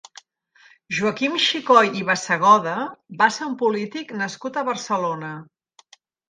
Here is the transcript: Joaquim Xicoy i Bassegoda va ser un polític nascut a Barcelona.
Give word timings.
Joaquim 0.99 1.35
Xicoy 1.47 1.91
i 1.99 2.01
Bassegoda 2.07 2.73
va 3.21 3.27
ser 3.37 3.45
un 3.49 3.53
polític 3.61 4.15
nascut 4.23 4.59
a 4.59 4.65
Barcelona. 4.71 5.33